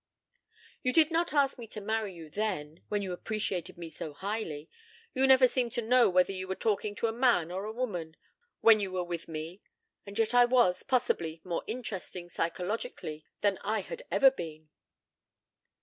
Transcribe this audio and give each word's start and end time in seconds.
"You 0.81 0.93
did 0.93 1.11
not 1.11 1.31
ask 1.31 1.59
me 1.59 1.67
to 1.67 1.79
marry 1.79 2.15
you 2.15 2.27
then 2.27 2.81
when 2.89 3.03
you 3.03 3.13
appreciated 3.13 3.77
me 3.77 3.87
so 3.91 4.13
highly. 4.13 4.67
You 5.13 5.27
never 5.27 5.47
seemed 5.47 5.73
to 5.73 5.81
know 5.83 6.09
whether 6.09 6.31
you 6.31 6.47
were 6.47 6.55
talking 6.55 6.95
to 6.95 7.05
a 7.07 7.11
man 7.11 7.51
or 7.51 7.65
a 7.65 7.71
woman 7.71 8.15
when 8.61 8.79
you 8.79 8.91
were 8.91 9.03
with 9.03 9.27
me. 9.27 9.61
And 10.07 10.17
yet 10.17 10.33
I 10.33 10.45
was, 10.45 10.81
possibly, 10.81 11.39
more 11.43 11.63
interesting 11.67 12.29
psychologically 12.29 13.25
than 13.41 13.59
I 13.63 13.81
had 13.81 14.01
ever 14.09 14.31
been." 14.31 14.69